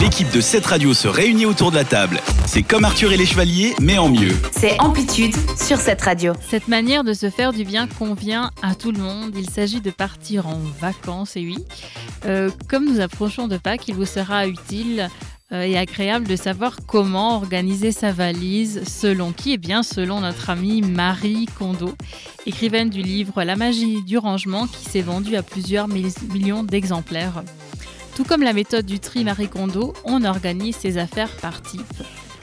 L'équipe 0.00 0.30
de 0.30 0.42
cette 0.42 0.66
radio 0.66 0.92
se 0.92 1.08
réunit 1.08 1.46
autour 1.46 1.70
de 1.70 1.76
la 1.76 1.84
table. 1.84 2.20
C'est 2.46 2.62
comme 2.62 2.84
Arthur 2.84 3.12
et 3.12 3.16
les 3.16 3.24
Chevaliers, 3.24 3.74
mais 3.80 3.96
en 3.96 4.10
mieux. 4.10 4.34
C'est 4.52 4.78
Amplitude 4.78 5.34
sur 5.58 5.78
cette 5.78 6.02
radio. 6.02 6.34
Cette 6.50 6.68
manière 6.68 7.02
de 7.02 7.14
se 7.14 7.30
faire 7.30 7.54
du 7.54 7.64
bien 7.64 7.86
convient 7.86 8.50
à 8.62 8.74
tout 8.74 8.92
le 8.92 8.98
monde. 8.98 9.32
Il 9.34 9.48
s'agit 9.48 9.80
de 9.80 9.90
partir 9.90 10.48
en 10.48 10.58
vacances, 10.80 11.36
et 11.36 11.40
oui. 11.40 11.56
Euh, 12.26 12.50
comme 12.68 12.84
nous 12.84 13.00
approchons 13.00 13.48
de 13.48 13.56
Pâques, 13.56 13.88
il 13.88 13.94
vous 13.94 14.04
sera 14.04 14.46
utile 14.46 15.08
euh, 15.52 15.62
et 15.62 15.78
agréable 15.78 16.26
de 16.26 16.36
savoir 16.36 16.76
comment 16.86 17.36
organiser 17.36 17.90
sa 17.90 18.12
valise 18.12 18.82
selon 18.86 19.32
qui 19.32 19.52
Eh 19.52 19.58
bien, 19.58 19.82
selon 19.82 20.20
notre 20.20 20.50
amie 20.50 20.82
Marie 20.82 21.46
Kondo, 21.58 21.94
écrivaine 22.44 22.90
du 22.90 23.00
livre 23.00 23.42
La 23.44 23.56
magie 23.56 24.02
du 24.02 24.18
rangement 24.18 24.66
qui 24.66 24.90
s'est 24.90 25.00
vendu 25.00 25.36
à 25.36 25.42
plusieurs 25.42 25.88
millions 25.88 26.64
d'exemplaires. 26.64 27.42
Tout 28.16 28.24
comme 28.24 28.42
la 28.42 28.54
méthode 28.54 28.86
du 28.86 28.98
tri 28.98 29.24
Marie 29.24 29.46
Kondo, 29.46 29.92
on 30.06 30.24
organise 30.24 30.76
ses 30.76 30.96
affaires 30.96 31.30
par 31.42 31.60
type. 31.60 31.82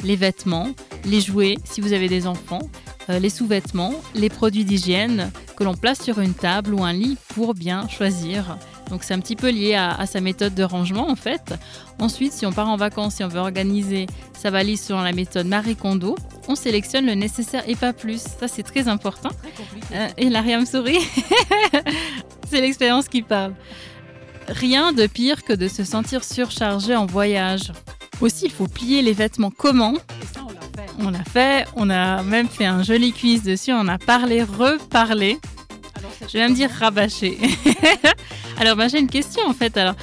Les 0.03 0.16
vêtements, 0.16 0.70
les 1.03 1.20
jouets 1.20 1.55
si 1.63 1.81
vous 1.81 1.93
avez 1.93 2.07
des 2.07 2.27
enfants, 2.27 2.61
euh, 3.09 3.17
les 3.17 3.31
sous-vêtements, 3.31 3.95
les 4.13 4.30
produits 4.30 4.66
d'hygiène 4.66 5.31
que 5.57 5.63
l'on 5.63 5.73
place 5.73 5.99
sur 5.99 6.20
une 6.20 6.35
table 6.35 6.75
ou 6.75 6.83
un 6.83 6.94
lit 6.94 7.17
pour 7.30 7.55
bien 7.55 7.88
choisir. 7.88 8.59
Donc 8.91 9.03
c'est 9.03 9.16
un 9.16 9.20
petit 9.20 9.35
peu 9.35 9.49
lié 9.49 9.73
à, 9.73 10.05
sa 10.05 10.21
méthode 10.21 10.53
de 10.53 10.61
rangement 10.63 11.09
en 11.09 11.16
fait. 11.16 11.55
Ensuite, 11.97 12.33
si 12.33 12.45
on 12.45 12.52
part 12.52 12.69
en 12.69 12.77
vacances 12.77 13.19
et 13.19 13.23
on 13.23 13.27
veut 13.27 13.39
organiser 13.39 14.05
sa 14.38 14.52
valise 14.52 14.80
selon 14.80 15.02
la 15.02 15.11
méthode 15.11 15.47
Marie 15.47 15.75
Kondo, 15.75 16.16
on 16.47 16.53
sélectionne 16.53 17.08
le 17.08 17.16
nécessaire 17.16 17.63
et 17.67 17.75
pas 17.75 17.94
plus. 17.94 18.21
Ça 18.21 18.47
c'est 18.47 18.61
très 18.61 18.88
important. 18.88 19.31
Euh, 19.91 20.08
et 20.17 20.30
la 20.30 20.44
sourit. 20.67 20.99
c'est 22.47 22.61
l'expérience 22.61 23.08
qui 23.08 23.23
parle. 23.23 23.55
Rien 24.47 24.93
de 24.93 25.07
pire 25.07 25.43
que 25.43 25.53
de 25.53 25.67
se 25.67 25.83
sentir 25.83 26.23
surchargé 26.23 26.95
en 26.95 27.05
voyage. 27.05 27.71
Aussi, 28.21 28.45
il 28.45 28.52
faut 28.52 28.67
plier 28.67 29.02
les 29.02 29.13
vêtements 29.13 29.52
comment? 29.52 29.95
On 30.99 31.09
l'a 31.09 31.23
fait. 31.23 31.66
On 31.75 31.89
a 31.89 32.22
même 32.23 32.47
fait 32.47 32.66
un 32.66 32.83
joli 32.83 33.11
quiz 33.11 33.44
dessus. 33.44 33.73
On 33.73 33.88
a 33.88 33.97
parlé, 33.97 34.44
reparlé. 34.44 35.39
Je 36.27 36.38
vais 36.38 36.47
me 36.47 36.55
dire 36.55 36.69
rabâché. 36.69 37.38
Alors, 38.59 38.75
bah, 38.75 38.88
j'ai 38.88 38.99
une 38.99 39.09
question 39.09 39.44
en 39.47 39.53
fait. 39.53 39.75
Alors, 39.77 39.95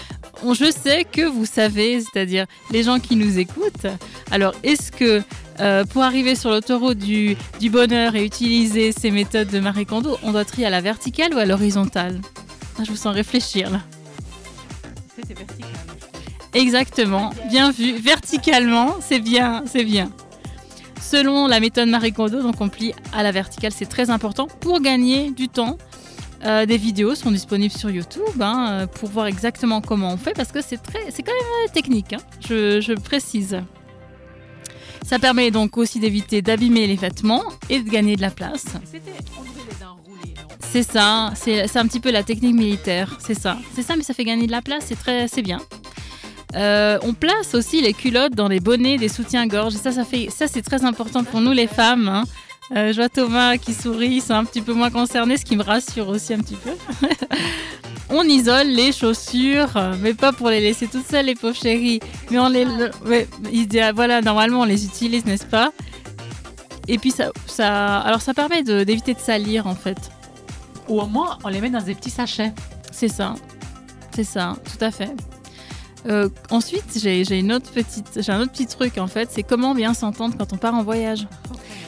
je 0.45 0.71
sais 0.71 1.05
que 1.05 1.23
vous 1.23 1.47
savez, 1.47 2.01
c'est-à-dire 2.01 2.47
les 2.71 2.83
gens 2.83 2.99
qui 2.99 3.17
nous 3.17 3.39
écoutent. 3.39 3.87
Alors, 4.31 4.55
est-ce 4.63 4.91
que 4.91 5.23
euh, 5.61 5.85
pour 5.85 6.03
arriver 6.03 6.35
sur 6.35 6.51
l'autoroute 6.51 6.99
du, 6.99 7.37
du, 7.61 7.71
bonheur 7.71 8.17
et 8.17 8.25
utiliser 8.25 8.93
ces 8.93 9.11
méthodes 9.11 9.49
de 9.49 9.61
Marie 9.61 9.87
Kondo, 9.87 10.19
on 10.23 10.33
doit 10.33 10.45
trier 10.45 10.67
à 10.67 10.71
la 10.71 10.81
verticale 10.81 11.35
ou 11.35 11.39
à 11.39 11.45
l'horizontale? 11.45 12.21
Ah, 12.79 12.85
Je 12.85 12.91
vous 12.91 12.97
sens 12.97 13.15
réfléchir 13.15 13.71
là. 13.71 13.81
Exactement, 16.53 17.31
bien 17.49 17.71
vu. 17.71 17.93
Verticalement, 17.97 18.97
c'est 19.01 19.21
bien, 19.21 19.63
c'est 19.67 19.85
bien. 19.85 20.11
Selon 21.01 21.47
la 21.47 21.61
méthode 21.61 21.89
Marie 21.89 22.13
Kondo, 22.13 22.43
donc 22.43 22.61
on 22.61 22.69
plie 22.69 22.93
à 23.13 23.23
la 23.23 23.33
verticale, 23.33 23.73
c'est 23.73 23.87
très 23.87 24.11
important 24.11 24.47
pour 24.47 24.81
gagner 24.81 25.31
du 25.31 25.49
temps. 25.49 25.79
Euh, 26.45 26.65
des 26.65 26.79
vidéos 26.79 27.15
sont 27.15 27.31
disponibles 27.31 27.75
sur 27.75 27.91
YouTube 27.91 28.23
hein, 28.41 28.69
euh, 28.71 28.87
pour 28.87 29.11
voir 29.11 29.27
exactement 29.27 29.83
comment 29.83 30.11
on 30.11 30.17
fait 30.17 30.33
parce 30.33 30.53
que 30.53 30.63
c'est 30.63 30.79
très, 30.79 31.11
c'est 31.11 31.23
quand 31.23 31.33
même 31.33 31.69
euh, 31.69 31.73
technique. 31.73 32.15
Hein, 32.15 32.21
je, 32.49 32.81
je, 32.81 32.95
précise. 32.95 33.61
Ça 35.05 35.19
permet 35.19 35.51
donc 35.51 35.77
aussi 35.77 36.01
d'éviter 36.01 36.41
d'abîmer 36.41 36.87
les 36.87 36.97
vêtements 36.97 37.43
et 37.69 37.81
de 37.81 37.91
gagner 37.91 38.17
de 38.17 38.23
la 38.23 38.31
place. 38.31 38.65
C'est 40.73 40.85
ça, 40.85 41.33
c'est 41.35 41.77
un 41.77 41.87
petit 41.89 41.99
peu 41.99 42.13
la 42.13 42.23
technique 42.23 42.55
militaire, 42.55 43.17
c'est 43.19 43.35
ça. 43.35 43.57
C'est 43.75 43.83
ça, 43.83 43.97
mais 43.97 44.05
ça 44.05 44.15
fait 44.15 44.23
gagner 44.23 44.47
de 44.47 44.53
la 44.53 44.63
place, 44.63 44.85
c'est 44.87 44.95
très, 44.95 45.27
c'est 45.27 45.43
bien. 45.43 45.59
Euh, 46.55 46.97
on 47.03 47.13
place 47.13 47.55
aussi 47.55 47.81
les 47.81 47.93
culottes 47.93 48.37
dans 48.37 48.47
les 48.47 48.61
bonnets 48.61 48.97
des 48.97 49.09
soutiens-gorge. 49.09 49.73
ça, 49.75 49.91
ça 49.91 50.05
fait, 50.05 50.29
ça 50.31 50.47
c'est 50.47 50.63
très 50.63 50.85
important 50.85 51.25
pour 51.25 51.41
nous 51.41 51.51
les 51.51 51.67
femmes. 51.67 52.09
Hein. 52.09 52.23
Euh, 52.77 52.93
je 52.93 52.97
vois 52.99 53.09
Thomas 53.09 53.57
qui 53.57 53.75
sourit, 53.75 54.21
sont 54.21 54.35
un 54.35 54.45
petit 54.45 54.61
peu 54.61 54.73
moins 54.73 54.91
concernés, 54.91 55.37
ce 55.37 55.45
qui 55.45 55.57
me 55.57 55.65
rassure 55.65 56.09
aussi 56.09 56.35
un 56.35 56.39
petit 56.39 56.57
peu. 56.57 56.71
on 58.09 58.23
isole 58.23 58.69
les 58.69 58.93
chaussures, 58.93 59.73
mais 60.01 60.15
pas 60.15 60.33
pour 60.33 60.51
les 60.51 60.61
laisser 60.61 60.87
toutes 60.87 61.07
seules, 61.07 61.27
les 61.27 61.35
pauvres 61.35 61.57
chéries. 61.57 61.99
Mais 62.31 62.39
on 62.39 62.49
les, 62.49 62.65
voilà, 63.93 64.21
normalement 64.21 64.61
on 64.61 64.67
les 64.67 64.85
utilise, 64.85 65.25
n'est-ce 65.25 65.47
pas? 65.47 65.73
Et 66.87 66.97
puis 66.99 67.11
ça, 67.11 67.33
ça, 67.47 67.99
alors 67.99 68.23
ça 68.23 68.35
permet 68.35 68.63
d'éviter 68.63 69.15
de 69.15 69.21
salir 69.21 69.67
en 69.67 69.75
fait. 69.75 69.99
Ou 70.91 71.01
au 71.01 71.07
moins, 71.07 71.39
on 71.45 71.49
les 71.49 71.61
met 71.61 71.71
dans 71.71 71.81
des 71.81 71.95
petits 71.95 72.11
sachets. 72.11 72.53
C'est 72.91 73.09
ça. 73.09 73.37
C'est 74.15 74.25
ça, 74.25 74.57
tout 74.65 74.85
à 74.85 74.91
fait. 74.91 75.15
Euh, 76.09 76.29
ensuite, 76.51 76.99
j'ai 77.01 77.39
une 77.39 77.53
autre 77.53 77.71
petite, 77.71 78.21
j'ai 78.21 78.33
un 78.33 78.41
autre 78.41 78.53
petit 78.53 78.67
truc 78.67 78.99
en 78.99 79.07
fait, 79.07 79.29
c'est 79.31 79.43
comment 79.43 79.75
bien 79.75 79.95
s'entendre 79.95 80.35
quand 80.37 80.53
on 80.53 80.57
part 80.57 80.75
en 80.75 80.83
voyage. 80.83 81.29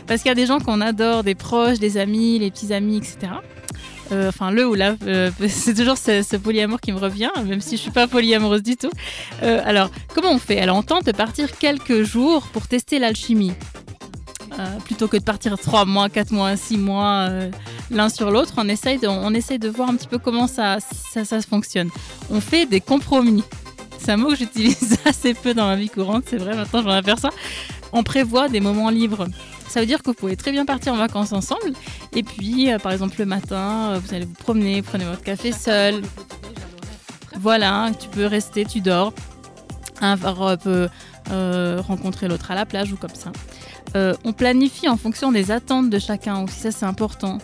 Parce 0.06 0.22
qu'il 0.22 0.28
y 0.28 0.32
a 0.32 0.36
des 0.36 0.46
gens 0.46 0.60
qu'on 0.60 0.80
adore, 0.80 1.24
des 1.24 1.34
proches, 1.34 1.78
des 1.78 1.96
amis, 1.96 2.38
les 2.38 2.50
petits 2.50 2.72
amis, 2.72 2.98
etc. 2.98 3.32
Euh, 4.12 4.28
enfin, 4.28 4.50
le 4.50 4.68
ou 4.68 4.74
la, 4.74 4.94
euh, 5.06 5.30
c'est 5.48 5.74
toujours 5.74 5.96
ce, 5.96 6.36
polyamour 6.36 6.80
qui 6.80 6.92
me 6.92 6.98
revient, 6.98 7.30
même 7.44 7.60
si 7.60 7.76
je 7.76 7.82
suis 7.82 7.90
pas 7.90 8.06
polyamoureuse 8.06 8.62
du 8.62 8.76
tout. 8.76 8.90
alors, 9.40 9.90
comment 10.14 10.32
on 10.32 10.38
fait? 10.38 10.60
Alors, 10.60 10.76
on 10.76 10.82
tente 10.82 11.06
de 11.06 11.12
partir 11.12 11.56
quelques 11.56 12.02
jours 12.02 12.46
pour 12.52 12.68
tester 12.68 12.98
l'alchimie. 12.98 13.52
plutôt 14.84 15.08
que 15.08 15.16
de 15.16 15.24
partir 15.24 15.58
3 15.58 15.86
mois, 15.86 16.08
4 16.08 16.30
mois, 16.32 16.56
6 16.56 16.76
mois 16.76 17.30
l'un 17.92 18.08
sur 18.08 18.30
l'autre, 18.30 18.54
on 18.56 18.68
essaye, 18.68 18.98
de, 18.98 19.06
on 19.06 19.32
essaye 19.34 19.58
de 19.58 19.68
voir 19.68 19.88
un 19.88 19.96
petit 19.96 20.08
peu 20.08 20.18
comment 20.18 20.46
ça, 20.46 20.78
ça, 20.80 21.24
ça 21.24 21.40
fonctionne. 21.42 21.90
On 22.30 22.40
fait 22.40 22.66
des 22.66 22.80
compromis. 22.80 23.44
C'est 23.98 24.12
un 24.12 24.16
mot 24.16 24.30
que 24.30 24.36
j'utilise 24.36 24.98
assez 25.04 25.34
peu 25.34 25.54
dans 25.54 25.66
ma 25.66 25.76
vie 25.76 25.88
courante, 25.88 26.24
c'est 26.26 26.38
vrai, 26.38 26.56
maintenant 26.56 26.82
j'en 26.82 26.90
aperçois. 26.90 27.30
On 27.92 28.02
prévoit 28.02 28.48
des 28.48 28.60
moments 28.60 28.90
libres. 28.90 29.26
Ça 29.68 29.80
veut 29.80 29.86
dire 29.86 30.02
que 30.02 30.10
vous 30.10 30.14
pouvez 30.14 30.36
très 30.36 30.52
bien 30.52 30.66
partir 30.66 30.92
en 30.92 30.96
vacances 30.96 31.32
ensemble. 31.32 31.72
Et 32.14 32.22
puis, 32.22 32.70
euh, 32.70 32.78
par 32.78 32.92
exemple, 32.92 33.16
le 33.18 33.24
matin, 33.24 33.92
euh, 33.92 34.00
vous 34.04 34.14
allez 34.14 34.26
vous 34.26 34.34
promener, 34.34 34.82
prenez 34.82 35.04
votre 35.04 35.22
café 35.22 35.50
seul. 35.50 36.02
Voilà, 37.40 37.90
tu 37.98 38.08
peux 38.08 38.26
rester, 38.26 38.64
tu 38.64 38.80
dors. 38.80 39.14
Un 40.00 40.16
peut 40.16 40.88
euh, 41.30 41.80
rencontrer 41.80 42.28
l'autre 42.28 42.50
à 42.50 42.54
la 42.54 42.66
plage 42.66 42.92
ou 42.92 42.96
comme 42.96 43.14
ça. 43.14 43.32
on 44.24 44.32
planifie 44.32 44.88
en 44.88 44.96
fonction 44.96 45.32
des 45.32 45.50
attentes 45.50 45.88
de 45.88 45.98
chacun 45.98 46.42
aussi, 46.42 46.60
ça 46.60 46.70
c'est 46.70 46.84
important. 46.84 47.38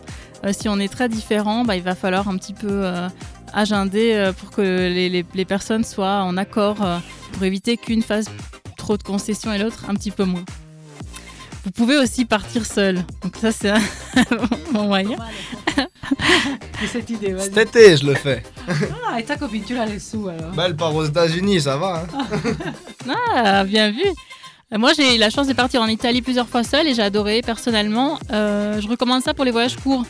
Euh, 0.44 0.52
si 0.52 0.68
on 0.68 0.78
est 0.78 0.92
très 0.92 1.08
différent, 1.08 1.64
bah, 1.64 1.76
il 1.76 1.82
va 1.82 1.94
falloir 1.94 2.28
un 2.28 2.36
petit 2.36 2.52
peu 2.52 2.68
euh, 2.70 3.08
agender 3.52 4.12
euh, 4.14 4.32
pour 4.32 4.50
que 4.50 4.62
les, 4.62 5.44
personnes 5.44 5.84
soient 5.84 6.22
en 6.22 6.36
accord 6.36 6.76
pour 7.32 7.42
éviter 7.42 7.76
qu'une 7.76 8.02
fasse 8.02 8.26
trop 8.76 8.96
de 8.96 9.02
concessions 9.02 9.52
et 9.52 9.58
l'autre 9.58 9.86
un 9.88 9.94
petit 9.94 10.10
peu 10.10 10.24
moins. 10.24 10.44
Vous 11.64 11.70
pouvez 11.72 11.96
aussi 11.96 12.24
partir 12.24 12.64
seul. 12.64 13.04
Donc 13.22 13.36
ça, 13.36 13.52
c'est 13.52 13.70
un 13.70 13.80
bon 14.72 14.84
moyen. 14.84 15.18
cette 16.86 17.10
idée, 17.10 17.34
Cet 17.38 17.58
été, 17.58 17.96
je 17.96 18.06
le 18.06 18.14
fais. 18.14 18.42
Ah, 19.06 19.18
et 19.18 19.24
ta 19.24 19.36
copine, 19.36 19.64
tu 19.64 19.74
l'as 19.74 19.86
les 19.86 19.98
sous 19.98 20.28
alors? 20.28 20.52
Bah, 20.52 20.64
Elle 20.66 20.76
part 20.76 20.94
aux 20.94 21.04
États-Unis, 21.04 21.62
ça 21.62 21.76
va. 21.76 22.04
Hein. 22.04 22.54
ah, 23.34 23.64
bien 23.64 23.90
vu. 23.90 24.04
Moi, 24.70 24.92
j'ai 24.94 25.16
eu 25.16 25.18
la 25.18 25.30
chance 25.30 25.46
de 25.46 25.54
partir 25.54 25.82
en 25.82 25.88
Italie 25.88 26.22
plusieurs 26.22 26.48
fois 26.48 26.62
seule 26.62 26.86
et 26.86 26.94
j'ai 26.94 27.02
adoré 27.02 27.42
personnellement. 27.42 28.18
je 28.30 28.88
recommande 28.88 29.22
ça 29.22 29.34
pour 29.34 29.44
les 29.44 29.50
voyages 29.50 29.76
courts 29.76 30.04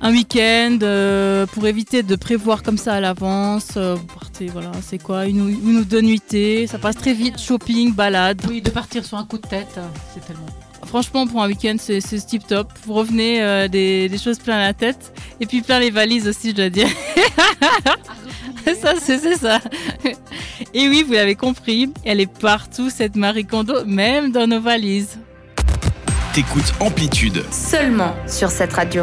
un 0.00 0.12
week-end 0.12 0.78
euh, 0.82 1.46
pour 1.46 1.66
éviter 1.66 2.02
de 2.02 2.16
prévoir 2.16 2.62
comme 2.62 2.78
ça 2.78 2.94
à 2.94 3.00
l'avance. 3.00 3.70
Euh, 3.76 3.94
vous 3.94 4.06
partez, 4.06 4.46
voilà, 4.46 4.70
c'est 4.82 4.98
quoi 4.98 5.26
une, 5.26 5.40
ou 5.40 5.84
deux 5.84 6.00
nuitées, 6.00 6.66
ça 6.66 6.78
passe 6.78 6.96
très 6.96 7.14
vite, 7.14 7.38
shopping, 7.40 7.94
balade. 7.94 8.40
Oui, 8.48 8.60
de 8.60 8.70
partir 8.70 9.04
sur 9.04 9.18
un 9.18 9.24
coup 9.24 9.38
de 9.38 9.46
tête, 9.46 9.74
euh, 9.76 9.86
c'est 10.14 10.24
tellement. 10.26 10.46
Franchement, 10.86 11.26
pour 11.26 11.42
un 11.42 11.48
week-end, 11.48 11.76
c'est 11.78 12.00
tip 12.00 12.46
top. 12.46 12.72
Vous 12.86 12.94
revenez 12.94 13.68
des, 13.68 14.08
des, 14.08 14.18
choses 14.18 14.38
plein 14.38 14.58
la 14.58 14.72
tête 14.72 15.12
et 15.40 15.44
puis 15.44 15.60
plein 15.60 15.80
les 15.80 15.90
valises 15.90 16.26
aussi, 16.26 16.50
je 16.50 16.54
dois 16.54 16.70
dire. 16.70 16.88
ça, 18.80 18.94
c'est 18.98 19.36
ça. 19.36 19.60
Et 20.72 20.88
oui, 20.88 21.02
vous 21.02 21.12
l'avez 21.12 21.34
compris, 21.34 21.92
elle 22.04 22.20
est 22.20 22.32
partout 22.32 22.90
cette 22.90 23.16
Marie 23.16 23.44
Kondo, 23.44 23.84
même 23.84 24.30
dans 24.30 24.46
nos 24.46 24.60
valises. 24.60 25.18
T'écoutes 26.32 26.72
Amplitude. 26.80 27.44
Seulement 27.50 28.14
sur 28.26 28.50
cette 28.50 28.72
radio. 28.72 29.02